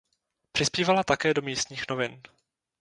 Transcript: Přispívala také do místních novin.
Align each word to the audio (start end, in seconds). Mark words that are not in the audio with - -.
Přispívala 0.51 1.03
také 1.03 1.33
do 1.33 1.41
místních 1.41 1.89
novin. 1.89 2.21